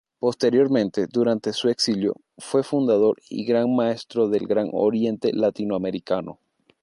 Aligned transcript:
Posteriormente, 0.17 1.05
durante 1.05 1.53
su 1.53 1.69
exilio, 1.69 2.15
fue 2.39 2.63
fundador 2.63 3.21
y 3.29 3.45
gran 3.45 3.75
Maestro 3.75 4.27
del 4.29 4.47
Gran 4.47 4.69
Oriente 4.71 5.29
Latinoamericano. 5.31 6.39